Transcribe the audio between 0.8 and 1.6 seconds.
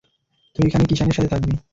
কিষাণের সাথে থাকবি।